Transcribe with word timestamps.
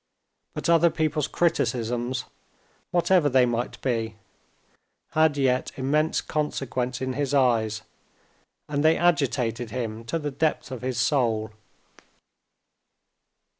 But 0.55 0.67
other 0.67 0.89
people's 0.89 1.27
criticisms, 1.27 2.25
whatever 2.89 3.29
they 3.29 3.45
might 3.45 3.79
be, 3.83 4.15
had 5.11 5.37
yet 5.37 5.71
immense 5.75 6.21
consequence 6.21 7.01
in 7.01 7.13
his 7.13 7.35
eyes, 7.35 7.83
and 8.67 8.83
they 8.83 8.97
agitated 8.97 9.69
him 9.69 10.03
to 10.05 10.17
the 10.17 10.31
depths 10.31 10.71
of 10.71 10.81
his 10.81 10.99
soul. 10.99 11.51